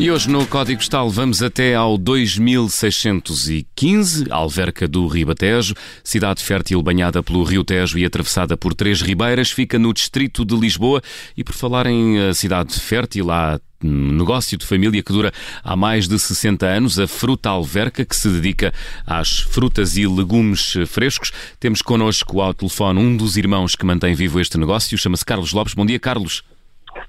E 0.00 0.10
hoje 0.10 0.28
no 0.30 0.46
Código 0.46 0.78
Postal 0.78 1.10
vamos 1.10 1.42
até 1.42 1.74
ao 1.74 1.98
2615, 1.98 4.24
Alverca 4.30 4.88
do 4.88 5.06
Ribatejo, 5.06 5.74
cidade 6.02 6.42
fértil 6.42 6.82
banhada 6.82 7.22
pelo 7.22 7.44
Rio 7.44 7.62
Tejo 7.62 7.98
e 7.98 8.06
atravessada 8.06 8.56
por 8.56 8.72
três 8.72 9.02
ribeiras, 9.02 9.50
fica 9.50 9.78
no 9.78 9.92
distrito 9.92 10.42
de 10.42 10.56
Lisboa. 10.56 11.02
E 11.36 11.44
por 11.44 11.54
falar 11.54 11.86
em 11.86 12.18
eh, 12.18 12.32
cidade 12.32 12.80
fértil, 12.80 13.30
há 13.30 13.60
negócio 13.82 14.56
de 14.56 14.64
família 14.64 15.02
que 15.02 15.12
dura 15.12 15.34
há 15.62 15.76
mais 15.76 16.08
de 16.08 16.18
60 16.18 16.66
anos, 16.66 16.98
a 16.98 17.06
Fruta 17.06 17.50
Alverca, 17.50 18.02
que 18.02 18.16
se 18.16 18.30
dedica 18.30 18.72
às 19.06 19.40
frutas 19.40 19.98
e 19.98 20.06
legumes 20.06 20.78
frescos. 20.86 21.30
Temos 21.60 21.82
connosco 21.82 22.40
ao 22.40 22.54
telefone 22.54 22.98
um 22.98 23.14
dos 23.14 23.36
irmãos 23.36 23.76
que 23.76 23.84
mantém 23.84 24.14
vivo 24.14 24.40
este 24.40 24.56
negócio, 24.56 24.96
chama-se 24.96 25.26
Carlos 25.26 25.52
Lopes. 25.52 25.74
Bom 25.74 25.84
dia, 25.84 25.98
Carlos. 25.98 26.42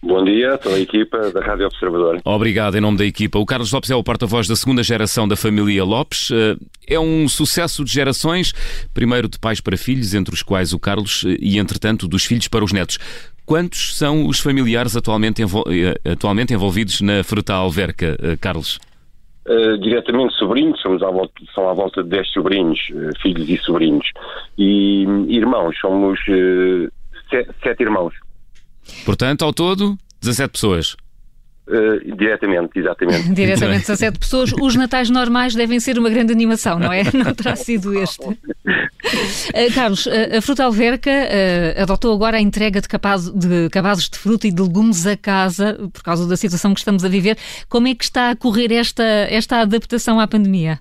Bom 0.04 0.24
dia, 0.24 0.56
estou 0.56 0.74
a 0.74 0.80
equipa 0.80 1.30
da 1.32 1.42
Rádio 1.42 1.68
Observador. 1.68 2.22
Obrigado, 2.26 2.76
em 2.76 2.82
nome 2.82 2.98
da 2.98 3.06
equipa. 3.06 3.38
O 3.38 3.46
Carlos 3.46 3.72
Lopes 3.72 3.92
é 3.92 3.96
o 3.96 4.04
porta-voz 4.04 4.48
da 4.48 4.56
segunda 4.56 4.82
geração 4.82 5.28
da 5.28 5.36
família 5.36 5.84
Lopes. 5.84 6.32
Eh, 6.32 6.96
é 6.96 7.00
um 7.00 7.28
sucesso 7.30 7.86
de 7.86 7.92
gerações, 7.92 8.52
primeiro 8.96 9.30
de 9.30 9.38
pais 9.38 9.62
para 9.62 9.78
filhos, 9.78 10.16
entre 10.16 10.34
os 10.34 10.42
quais 10.42 10.74
o 10.74 10.80
Carlos, 10.80 11.24
eh, 11.28 11.38
e 11.40 11.60
entretanto 11.60 12.08
dos 12.08 12.26
filhos 12.26 12.48
para 12.48 12.66
os 12.66 12.74
netos. 12.74 12.98
Quantos 13.46 13.96
são 13.96 14.26
os 14.26 14.40
familiares 14.40 14.98
atualmente, 14.98 15.44
envol 15.44 15.66
eh, 15.70 16.12
atualmente 16.12 16.52
envolvidos 16.52 17.00
na 17.02 17.24
Fruta 17.24 17.54
Alverca, 17.54 18.18
Carlos? 18.42 18.80
Uh, 19.48 19.78
diretamente 19.80 20.34
sobrinhos, 20.36 20.82
somos 20.82 21.02
à 21.04 21.10
volta, 21.12 21.34
são 21.54 21.68
à 21.70 21.74
volta 21.74 22.04
de 22.04 22.10
10 22.10 22.30
sobrinhos, 22.30 22.80
uh, 22.92 23.22
filhos 23.22 23.50
e 23.50 23.58
sobrinhos. 23.58 24.08
E 24.58 25.04
irmãos, 25.30 25.76
somos 25.80 26.20
uh, 26.28 26.92
sete, 27.30 27.50
sete 27.64 27.84
irmãos. 27.84 28.14
Portanto, 29.06 29.44
ao 29.44 29.54
todo, 29.54 29.98
17 30.22 30.52
pessoas. 30.52 30.96
Uh, 31.68 32.16
diretamente, 32.18 32.80
exatamente. 32.80 33.32
diretamente 33.34 33.88
17 33.88 34.20
pessoas. 34.20 34.52
Os 34.60 34.76
natais 34.76 35.10
normais 35.10 35.56
devem 35.56 35.80
ser 35.80 35.98
uma 35.98 36.10
grande 36.10 36.34
animação, 36.34 36.78
não 36.78 36.92
é? 36.92 37.04
Não 37.14 37.34
terá 37.34 37.56
sido 37.56 37.98
este. 37.98 38.28
Uh, 38.28 38.38
Carlos, 39.74 40.06
uh, 40.06 40.38
a 40.38 40.42
Fruta 40.42 40.66
Alverca 40.66 41.12
adotou 41.82 42.14
agora 42.14 42.38
a 42.38 42.42
entrega 42.42 42.82
de, 42.82 42.90
capaz, 42.90 43.30
de 43.30 43.70
cabazes 43.70 44.10
de 44.10 44.18
fruta 44.18 44.48
e 44.48 44.52
de 44.52 44.62
legumes 44.62 45.06
a 45.06 45.16
casa, 45.16 45.78
por 45.94 46.04
causa 46.04 46.28
da 46.28 46.36
situação 46.36 46.74
que 46.74 46.80
estamos 46.80 47.06
a 47.06 47.10
viver. 47.10 47.38
Como 47.70 47.88
é 47.88 47.96
que 47.96 48.04
está 48.04 48.32
a 48.32 48.36
correr 48.36 48.74
esta, 48.74 49.04
esta 49.04 49.62
adaptação 49.62 50.20
à 50.20 50.28
pandemia? 50.28 50.80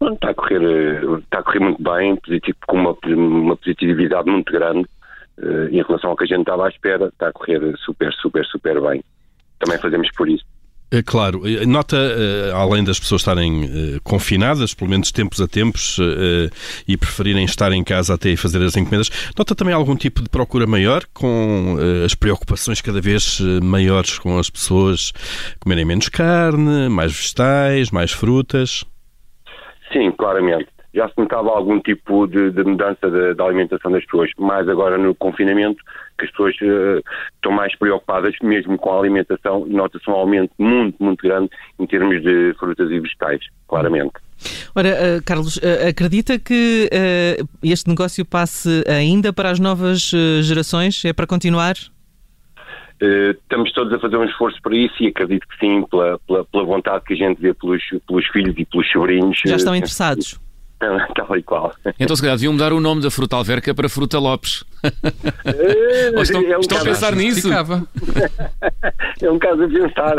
Bom, 0.00 0.14
está, 0.14 0.30
a 0.30 0.34
correr, 0.34 1.04
está 1.18 1.40
a 1.40 1.42
correr 1.42 1.60
muito 1.60 1.82
bem, 1.82 2.16
positivo, 2.16 2.56
com 2.66 2.76
uma, 2.76 2.96
uma 3.06 3.56
positividade 3.56 4.30
muito 4.30 4.50
grande 4.50 4.80
uh, 4.80 4.99
em 5.70 5.82
relação 5.82 6.10
ao 6.10 6.16
que 6.16 6.24
a 6.24 6.26
gente 6.26 6.40
estava 6.40 6.66
à 6.66 6.68
espera, 6.68 7.06
está 7.06 7.28
a 7.28 7.32
correr 7.32 7.60
super, 7.78 8.12
super, 8.14 8.44
super 8.46 8.80
bem. 8.80 9.02
Também 9.58 9.78
fazemos 9.78 10.10
por 10.16 10.28
isso. 10.28 10.44
É 10.92 11.02
claro. 11.02 11.42
Nota, 11.68 11.96
uh, 11.96 12.56
além 12.56 12.82
das 12.82 12.98
pessoas 12.98 13.20
estarem 13.20 14.00
confinadas, 14.02 14.74
pelo 14.74 14.90
menos 14.90 15.12
tempos 15.12 15.40
a 15.40 15.46
tempos, 15.46 15.98
e 16.88 16.96
preferirem 16.96 17.44
estar 17.44 17.70
em 17.72 17.84
casa 17.84 18.14
até 18.14 18.34
fazer 18.34 18.60
as 18.62 18.76
encomendas, 18.76 19.08
nota 19.38 19.54
também 19.54 19.72
algum 19.72 19.94
tipo 19.94 20.20
de 20.20 20.28
procura 20.28 20.66
maior, 20.66 21.04
com 21.14 21.76
as 22.04 22.14
preocupações 22.16 22.80
cada 22.80 23.00
vez 23.00 23.40
maiores 23.62 24.18
com 24.18 24.36
as 24.36 24.50
pessoas 24.50 25.12
comerem 25.60 25.84
menos 25.84 26.08
carne, 26.08 26.88
mais 26.88 27.12
vegetais, 27.12 27.92
mais 27.92 28.10
frutas? 28.10 28.84
Sim, 29.92 30.10
claramente 30.10 30.79
já 30.94 31.08
se 31.08 31.14
notava 31.16 31.50
algum 31.50 31.80
tipo 31.80 32.26
de, 32.26 32.50
de 32.50 32.64
mudança 32.64 33.34
da 33.34 33.44
alimentação 33.44 33.92
das 33.92 34.04
pessoas, 34.04 34.30
mais 34.38 34.68
agora 34.68 34.98
no 34.98 35.14
confinamento, 35.14 35.82
que 36.18 36.24
as 36.24 36.30
pessoas 36.30 36.54
uh, 36.56 37.02
estão 37.34 37.52
mais 37.52 37.76
preocupadas 37.76 38.34
mesmo 38.42 38.76
com 38.76 38.92
a 38.92 38.98
alimentação 38.98 39.66
e 39.68 39.72
nota-se 39.72 40.08
um 40.10 40.14
aumento 40.14 40.52
muito, 40.58 41.02
muito 41.02 41.22
grande 41.22 41.48
em 41.78 41.86
termos 41.86 42.20
de 42.22 42.54
frutas 42.58 42.90
e 42.90 42.98
vegetais, 42.98 43.40
claramente. 43.68 44.14
Ora, 44.74 44.88
uh, 44.88 45.24
Carlos, 45.24 45.56
uh, 45.56 45.88
acredita 45.88 46.38
que 46.38 46.88
este 47.62 47.88
negócio 47.88 48.24
passe 48.24 48.82
ainda 48.88 49.32
para 49.32 49.50
as 49.50 49.60
novas 49.60 50.10
gerações? 50.42 51.04
É 51.04 51.12
para 51.12 51.26
continuar? 51.26 51.74
estamos 53.42 53.72
todos 53.72 53.94
a 53.94 53.98
fazer 53.98 54.18
um 54.18 54.24
esforço 54.24 54.60
para 54.60 54.76
isso 54.76 54.94
e 55.02 55.06
acredito 55.06 55.46
que 55.48 55.58
sim, 55.58 55.82
pela, 55.90 56.18
pela, 56.18 56.44
pela 56.44 56.64
vontade 56.64 57.02
que 57.06 57.14
a 57.14 57.16
gente 57.16 57.40
vê 57.40 57.54
pelos, 57.54 57.82
pelos 58.06 58.26
filhos 58.26 58.54
e 58.58 58.66
pelos 58.66 58.90
sobrinhos. 58.90 59.40
Já 59.42 59.56
estão 59.56 59.74
interessados? 59.74 60.38
Tal 61.14 61.36
e 61.36 61.42
qual. 61.42 61.74
Então, 61.98 62.16
se 62.16 62.22
calhar, 62.22 62.36
deviam 62.36 62.52
mudar 62.52 62.72
o 62.72 62.80
nome 62.80 63.02
da 63.02 63.10
Fruta 63.10 63.36
Alverca 63.36 63.74
para 63.74 63.88
Fruta 63.88 64.18
Lopes. 64.18 64.64
É, 65.44 66.22
estão, 66.22 66.40
é 66.40 66.56
um 66.56 66.60
estão 66.60 66.78
a 66.78 66.82
pensar 66.82 67.14
nisso? 67.14 67.50
é 67.52 69.30
um 69.30 69.38
caso 69.38 69.64
a 69.64 69.68
pensar. 69.68 70.16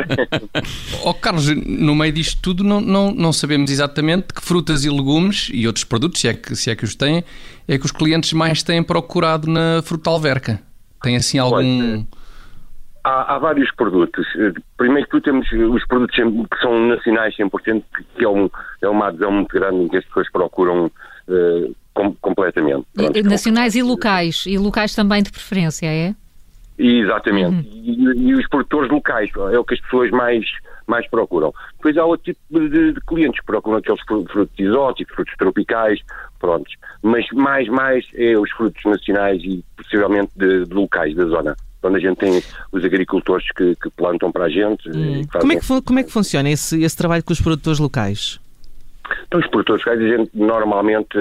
Oh, 1.03 1.13
Carlos, 1.15 1.47
no 1.47 1.95
meio 1.95 2.13
disto 2.13 2.39
tudo, 2.41 2.63
não, 2.63 2.79
não, 2.79 3.11
não 3.11 3.33
sabemos 3.33 3.71
exatamente 3.71 4.33
que 4.33 4.41
frutas 4.41 4.85
e 4.85 4.89
legumes 4.89 5.49
e 5.51 5.65
outros 5.65 5.83
produtos, 5.83 6.21
se 6.21 6.27
é, 6.27 6.33
que, 6.33 6.55
se 6.55 6.69
é 6.69 6.75
que 6.75 6.83
os 6.83 6.93
têm, 6.95 7.23
é 7.67 7.77
que 7.77 7.85
os 7.85 7.91
clientes 7.91 8.33
mais 8.33 8.61
têm 8.61 8.83
procurado 8.83 9.49
na 9.49 9.81
Fruta 9.83 10.11
Alverca. 10.11 10.61
Tem 11.01 11.15
assim 11.15 11.39
algum. 11.39 12.05
Há, 13.03 13.35
há, 13.35 13.39
vários 13.39 13.71
produtos. 13.71 14.27
Primeiro 14.77 15.05
que 15.05 15.11
tudo 15.11 15.23
temos 15.23 15.51
os 15.51 15.85
produtos 15.87 16.15
que 16.15 16.61
são 16.61 16.87
nacionais 16.87 17.35
100%, 17.35 17.83
que 18.15 18.23
é, 18.23 18.29
um, 18.29 18.49
é 18.81 18.87
uma 18.87 19.07
adesão 19.07 19.31
muito 19.31 19.53
grande 19.53 19.83
em 19.83 19.87
que 19.87 19.97
as 19.97 20.05
pessoas 20.05 20.31
procuram 20.31 20.85
uh, 20.85 21.75
com, 21.93 22.13
completamente. 22.15 22.85
Pronto, 22.93 23.23
nacionais 23.23 23.75
e 23.75 23.81
locais. 23.81 24.45
E 24.45 24.57
locais 24.57 24.93
também 24.93 25.23
de 25.23 25.31
preferência, 25.31 25.87
é? 25.87 26.13
Exatamente. 26.77 27.67
Uhum. 27.67 27.83
E, 27.83 28.29
e, 28.29 28.33
os 28.35 28.47
produtores 28.47 28.91
locais, 28.91 29.31
é 29.51 29.57
o 29.57 29.63
que 29.63 29.73
as 29.73 29.81
pessoas 29.81 30.11
mais, 30.11 30.45
mais 30.87 31.07
procuram. 31.09 31.53
Depois 31.77 31.97
há 31.97 32.05
outro 32.05 32.25
tipo 32.25 32.39
de, 32.69 32.93
de 32.93 33.01
clientes 33.01 33.39
que 33.39 33.45
procuram 33.45 33.77
aqueles 33.77 34.01
frutos 34.01 34.59
exóticos, 34.59 35.15
frutos 35.15 35.33
tropicais, 35.37 35.99
prontos. 36.39 36.73
Mas 37.01 37.25
mais, 37.33 37.67
mais 37.67 38.05
é 38.13 38.37
os 38.37 38.49
frutos 38.51 38.83
nacionais 38.85 39.41
e 39.43 39.63
possivelmente 39.75 40.31
de, 40.35 40.65
de 40.65 40.73
locais 40.73 41.15
da 41.15 41.25
zona 41.25 41.55
onde 41.83 41.97
a 41.97 41.99
gente 41.99 42.17
tem 42.17 42.43
os 42.71 42.83
agricultores 42.83 43.45
que, 43.51 43.75
que 43.75 43.89
plantam 43.89 44.31
para 44.31 44.45
a 44.45 44.49
gente. 44.49 44.89
Hum. 44.89 45.23
Como, 45.31 45.53
é 45.53 45.55
que, 45.57 45.81
como 45.81 45.99
é 45.99 46.03
que 46.03 46.11
funciona 46.11 46.49
esse, 46.49 46.83
esse 46.83 46.97
trabalho 46.97 47.23
com 47.23 47.33
os 47.33 47.41
produtores 47.41 47.79
locais? 47.79 48.39
Então, 49.27 49.39
os 49.39 49.47
produtores 49.47 49.83
locais, 49.83 50.01
a 50.01 50.17
gente 50.17 50.31
normalmente 50.33 51.17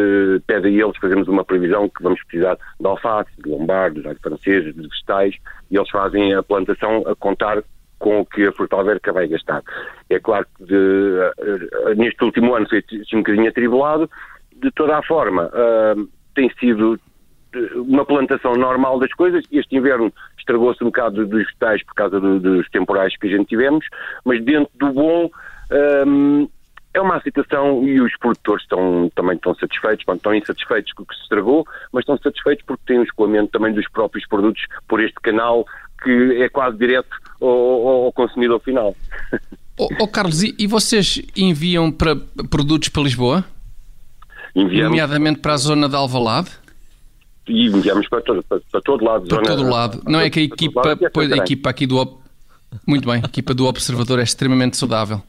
pede 0.47 0.69
a 0.69 0.70
eles, 0.70 0.97
fazemos 1.00 1.28
uma 1.28 1.44
previsão 1.44 1.88
que 1.88 2.03
vamos 2.03 2.22
precisar 2.25 2.56
de 2.78 2.87
alface, 2.87 3.31
de 3.43 3.50
lombardo, 3.50 4.00
de 4.00 4.09
alho 4.09 4.19
francês, 4.22 4.65
de 4.65 4.72
vegetais, 4.72 5.34
e 5.70 5.76
eles 5.76 5.91
fazem 5.91 6.34
a 6.34 6.43
plantação 6.43 7.03
a 7.06 7.15
contar 7.15 7.62
com 7.99 8.20
o 8.20 8.26
que 8.26 8.47
a 8.47 8.53
Frutalverca 8.53 9.12
vai 9.12 9.28
gastar. 9.28 9.62
É 10.09 10.19
claro 10.19 10.47
que 10.56 10.65
de, 10.65 11.94
neste 11.97 12.25
último 12.25 12.54
ano 12.54 12.66
foi 12.69 12.82
um 13.15 13.19
bocadinho 13.19 13.49
atribulado, 13.49 14.10
de 14.56 14.70
toda 14.70 14.99
a 14.99 15.03
forma, 15.03 15.47
uh, 15.47 16.09
tem 16.34 16.50
sido 16.59 16.99
uma 17.75 18.05
plantação 18.05 18.55
normal 18.55 18.99
das 18.99 19.12
coisas. 19.12 19.44
Este 19.50 19.77
inverno 19.77 20.12
estragou-se 20.38 20.83
um 20.83 20.87
bocado 20.87 21.27
dos 21.27 21.44
vegetais 21.44 21.83
por 21.84 21.94
causa 21.94 22.21
do, 22.21 22.41
dos 22.41 22.69
temporais 22.71 23.16
que 23.16 23.27
a 23.27 23.31
gente 23.31 23.47
tivemos, 23.47 23.84
mas 24.25 24.43
dentro 24.44 24.71
do 24.75 24.93
bom 24.93 25.31
um, 26.06 26.49
é 26.93 27.00
uma 27.00 27.21
situação 27.22 27.87
e 27.87 28.00
os 28.00 28.16
produtores 28.19 28.62
estão, 28.62 29.11
também 29.15 29.37
estão 29.37 29.55
satisfeitos, 29.55 30.05
bom, 30.05 30.15
estão 30.15 30.34
insatisfeitos 30.34 30.93
com 30.93 31.05
o 31.05 31.06
que 31.06 31.15
se 31.15 31.22
estragou, 31.22 31.65
mas 31.93 32.03
estão 32.03 32.19
satisfeitos 32.19 32.65
porque 32.66 32.83
têm 32.87 32.99
o 32.99 33.05
escoamento 33.05 33.53
também 33.53 33.72
dos 33.72 33.88
próprios 33.88 34.27
produtos 34.27 34.62
por 34.88 35.00
este 35.03 35.15
canal 35.21 35.65
que 36.03 36.43
é 36.43 36.49
quase 36.49 36.77
direto 36.78 37.11
ao, 37.41 37.49
ao 38.06 38.12
consumidor 38.12 38.61
final. 38.61 38.97
Oh, 39.78 39.88
oh 40.00 40.09
Carlos, 40.09 40.43
e, 40.43 40.55
e 40.59 40.67
vocês 40.67 41.22
enviam 41.37 41.93
para 41.93 42.17
produtos 42.50 42.88
para 42.88 43.02
Lisboa? 43.02 43.44
Enviamos. 44.55 44.91
Nomeadamente 44.91 45.41
para 45.41 45.55
a 45.55 45.56
zona 45.56 45.88
de 45.88 45.94
Alvalade? 45.94 46.50
E 47.50 47.67
enviamos 47.67 48.08
para 48.08 48.20
todo, 48.20 48.43
para, 48.43 48.61
para 48.70 48.81
todo 48.81 49.05
lado. 49.05 49.26
Para 49.26 49.44
zona, 49.44 49.56
todo 49.56 49.69
lado. 49.69 50.02
Não 50.06 50.20
é 50.20 50.31
que 50.31 50.41
a 50.41 50.43
equipa, 50.43 50.88
lado, 50.88 51.32
a 51.32 51.37
equipa 51.37 51.70
aqui 51.70 51.87
do 51.87 52.20
muito 52.87 53.08
bem, 53.08 53.20
a 53.23 53.26
equipa 53.26 53.52
do 53.52 53.67
Observador 53.67 54.20
é 54.20 54.23
extremamente 54.23 54.76
saudável. 54.76 55.20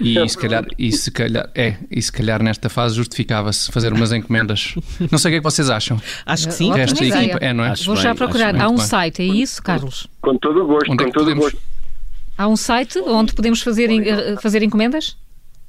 E 0.00 0.28
se 0.28 0.36
calhar, 0.36 0.66
e 0.76 0.90
se 0.90 1.12
calhar, 1.12 1.48
é, 1.54 1.76
e 1.90 2.02
se 2.02 2.10
calhar 2.10 2.42
nesta 2.42 2.68
fase 2.68 2.96
justificava-se 2.96 3.70
fazer 3.70 3.92
umas 3.92 4.12
encomendas. 4.12 4.74
Não 5.10 5.18
sei 5.18 5.30
o 5.30 5.32
que 5.32 5.36
é 5.36 5.38
que 5.38 5.44
vocês 5.44 5.70
acham. 5.70 6.00
Acho 6.26 6.48
que 6.48 6.54
sim. 6.54 6.76
Esta 6.78 7.04
equipa, 7.04 7.38
é, 7.40 7.52
não 7.52 7.64
é? 7.64 7.74
Vou 7.84 7.94
já 7.94 8.12
procurar. 8.14 8.60
Há 8.60 8.68
um 8.68 8.76
bem. 8.76 8.84
site, 8.84 9.22
é 9.22 9.26
isso, 9.26 9.62
Carlos? 9.62 10.08
Com 10.20 10.36
todo 10.38 10.64
o 10.64 10.66
gosto, 10.66 10.90
onde 10.90 11.04
é 11.04 11.06
com 11.06 11.10
é 11.10 11.12
todo 11.12 11.24
podemos... 11.24 11.44
gosto. 11.44 11.58
Há 12.36 12.48
um 12.48 12.56
site 12.56 12.98
onde 12.98 13.32
podemos 13.32 13.62
fazer, 13.62 13.88
fazer 14.40 14.64
encomendas? 14.64 15.16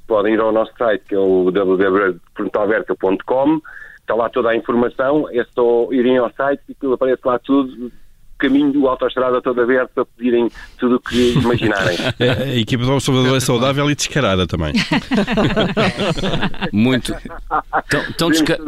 Podem 0.08 0.34
ir 0.34 0.40
ao 0.40 0.52
nosso 0.52 0.72
site, 0.78 1.04
que 1.08 1.14
é 1.16 1.20
o 1.20 1.52
www.portalverca.com 1.52 3.62
está 4.04 4.16
lá 4.16 4.30
toda 4.30 4.50
a 4.50 4.56
informação, 4.56 5.28
é 5.32 5.44
só 5.56 5.88
irem 5.92 6.18
ao 6.18 6.32
site 6.32 6.62
e 6.70 6.74
aquilo 6.74 6.94
aparece 6.94 7.22
lá 7.26 7.40
tudo 7.40 7.92
caminho 8.44 8.74
do 8.74 8.88
autoestrada 8.88 9.42
todo 9.42 9.62
aberto 9.62 9.92
para 9.96 10.06
pedirem 10.06 10.50
tudo 10.78 10.96
o 10.96 11.00
que 11.00 11.34
imaginarem. 11.40 11.98
A, 11.98 12.44
a 12.44 12.56
equipa 12.56 12.84
do 12.84 12.92
Observador 12.92 13.38
é 13.38 13.40
saudável 13.40 13.90
e 13.90 13.96
descarada 13.96 14.46
também. 14.46 14.74
Muito. 16.72 17.16
Tão, 17.90 18.12
tão, 18.18 18.30
desca... 18.30 18.60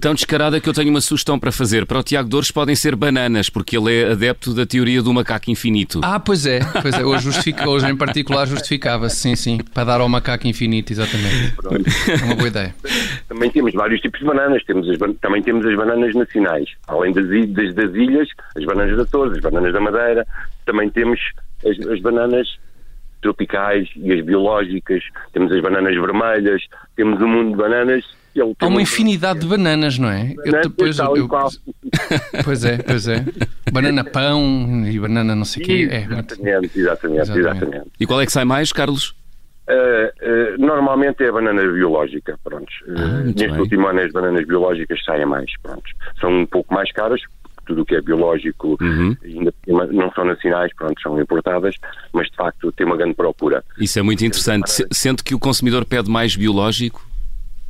tão, 0.00 0.14
descarada 0.14 0.60
que 0.60 0.68
eu 0.68 0.72
tenho 0.72 0.90
uma 0.90 1.00
sugestão 1.00 1.38
para 1.38 1.52
fazer. 1.52 1.86
Para 1.86 2.00
o 2.00 2.02
Tiago 2.02 2.28
Dores 2.28 2.50
podem 2.50 2.74
ser 2.74 2.96
bananas, 2.96 3.48
porque 3.48 3.76
ele 3.76 3.94
é 3.94 4.12
adepto 4.12 4.52
da 4.52 4.66
teoria 4.66 5.00
do 5.00 5.12
macaco 5.12 5.50
infinito. 5.50 6.00
Ah, 6.02 6.18
pois 6.18 6.44
é. 6.46 6.60
Pois 6.82 6.94
é. 6.94 7.04
Hoje, 7.04 7.24
justifica... 7.24 7.68
Hoje 7.68 7.86
em 7.86 7.96
particular 7.96 8.46
justificava-se, 8.46 9.16
sim, 9.16 9.36
sim. 9.36 9.58
Para 9.72 9.84
dar 9.84 10.00
ao 10.00 10.08
macaco 10.08 10.48
infinito, 10.48 10.92
exatamente. 10.92 11.52
Pronto. 11.52 11.84
É 12.08 12.24
uma 12.24 12.34
boa 12.34 12.48
ideia. 12.48 12.74
Também 13.28 13.50
temos 13.50 13.72
vários 13.72 14.00
tipos 14.00 14.20
de 14.20 14.26
bananas. 14.26 14.64
Temos 14.64 14.88
as... 14.88 14.98
Também 15.20 15.42
temos 15.42 15.66
as 15.66 15.76
bananas 15.76 16.14
nacionais. 16.14 16.68
Além 16.88 17.12
das, 17.12 17.26
das, 17.26 17.74
das 17.74 17.94
ilhas, 17.94 18.28
as 18.56 18.64
bananas 18.64 18.96
da 18.96 19.04
Torres, 19.04 19.36
as 19.36 19.42
bananas 19.42 19.72
da 19.72 19.80
Madeira. 19.80 20.26
Também 20.66 20.90
temos 20.90 21.20
as, 21.64 21.86
as 21.86 22.00
bananas 22.00 22.48
tropicais 23.20 23.88
e 23.96 24.12
as 24.12 24.24
biológicas, 24.24 25.02
temos 25.32 25.52
as 25.52 25.60
bananas 25.60 25.94
vermelhas, 25.94 26.62
temos 26.96 27.20
um 27.20 27.28
mundo 27.28 27.50
de 27.50 27.56
bananas. 27.56 28.04
Há 28.60 28.66
uma 28.66 28.80
infinidade 28.80 29.40
de 29.40 29.46
bananas, 29.46 29.98
não 29.98 30.08
é? 30.08 30.34
eu, 30.44 30.60
depois, 30.62 30.98
eu, 30.98 31.16
eu... 31.16 31.28
Pois 32.44 32.64
é, 32.64 32.78
pois 32.78 33.08
é. 33.08 33.24
Banana 33.72 34.04
pão 34.04 34.86
e 34.86 34.98
banana 34.98 35.34
não 35.34 35.44
sei 35.44 35.62
o 35.62 35.66
quê. 35.66 35.88
É, 35.90 36.04
exatamente, 36.04 36.78
exatamente, 36.78 37.38
exatamente, 37.38 37.90
E 37.98 38.06
qual 38.06 38.20
é 38.20 38.26
que 38.26 38.32
sai 38.32 38.44
mais, 38.44 38.72
Carlos? 38.72 39.14
Uh, 39.70 40.54
uh, 40.56 40.58
normalmente 40.58 41.22
é 41.22 41.28
a 41.28 41.32
banana 41.32 41.62
biológica, 41.62 42.36
pronto. 42.42 42.72
Ah, 42.88 43.22
neste 43.22 43.48
bem. 43.48 43.60
último 43.60 43.86
ano 43.86 44.00
as 44.00 44.10
bananas 44.10 44.44
biológicas 44.44 44.98
saem 45.04 45.26
mais, 45.26 45.50
pronto. 45.62 45.84
São 46.20 46.40
um 46.40 46.46
pouco 46.46 46.74
mais 46.74 46.90
caras, 46.92 47.20
tudo 47.70 47.82
o 47.82 47.84
que 47.84 47.94
é 47.94 48.00
biológico 48.00 48.76
uhum. 48.80 49.16
ainda 49.22 49.54
não 49.92 50.10
são 50.12 50.24
nacionais, 50.24 50.74
pronto, 50.74 51.00
são 51.00 51.20
importadas, 51.20 51.76
mas 52.12 52.28
de 52.28 52.36
facto 52.36 52.72
tem 52.72 52.84
uma 52.84 52.96
grande 52.96 53.14
procura. 53.14 53.62
Isso 53.78 53.98
é 53.98 54.02
muito 54.02 54.24
interessante. 54.24 54.84
Sente 54.90 55.22
que 55.22 55.34
o 55.34 55.38
consumidor 55.38 55.84
pede 55.84 56.10
mais 56.10 56.34
biológico? 56.34 57.06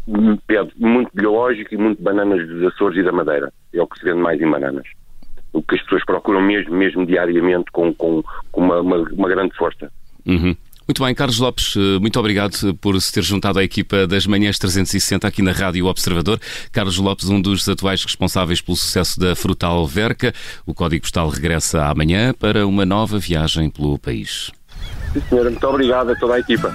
Hum, 0.08 0.38
pede 0.46 0.72
muito 0.78 1.10
biológico 1.14 1.74
e 1.74 1.76
muito 1.76 2.02
bananas 2.02 2.48
dos 2.48 2.72
Açores 2.72 2.98
e 2.98 3.02
da 3.02 3.12
Madeira. 3.12 3.52
É 3.74 3.82
o 3.82 3.86
que 3.86 3.98
se 3.98 4.04
vende 4.04 4.20
mais 4.20 4.40
em 4.40 4.50
bananas. 4.50 4.86
O 5.52 5.62
que 5.62 5.74
as 5.74 5.82
pessoas 5.82 6.04
procuram 6.04 6.40
mesmo, 6.40 6.74
mesmo 6.74 7.04
diariamente, 7.04 7.70
com, 7.70 7.92
com, 7.92 8.22
com 8.50 8.60
uma, 8.60 8.80
uma, 8.80 8.96
uma 8.96 9.28
grande 9.28 9.54
força. 9.56 9.92
Uhum. 10.26 10.56
Muito 10.86 11.04
bem, 11.04 11.14
Carlos 11.14 11.38
Lopes, 11.38 11.74
eh, 11.76 11.98
muito 12.00 12.18
obrigado 12.18 12.74
por 12.74 13.00
se 13.00 13.12
ter 13.12 13.22
juntado 13.22 13.58
à 13.58 13.64
equipa 13.64 14.06
das 14.06 14.26
Manhãs 14.26 14.58
360 14.58 15.26
aqui 15.26 15.40
na 15.40 15.52
Rádio 15.52 15.86
Observador. 15.86 16.40
Carlos 16.72 16.98
Lopes, 16.98 17.28
um 17.28 17.40
dos 17.40 17.68
atuais 17.68 18.02
responsáveis 18.02 18.60
pelo 18.60 18.76
sucesso 18.76 19.18
da 19.20 19.36
Frutal 19.36 19.86
Verca. 19.86 20.34
O 20.66 20.74
Código 20.74 21.02
Postal 21.02 21.28
regressa 21.28 21.84
amanhã 21.84 22.34
para 22.34 22.66
uma 22.66 22.84
nova 22.84 23.18
viagem 23.18 23.70
pelo 23.70 23.98
país. 23.98 24.50
Sim, 25.12 25.22
senhora, 25.28 25.50
muito 25.50 25.66
obrigado 25.66 26.10
a 26.10 26.16
toda 26.16 26.34
a 26.34 26.38
equipa. 26.40 26.74